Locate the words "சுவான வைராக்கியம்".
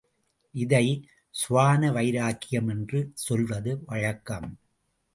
1.33-2.67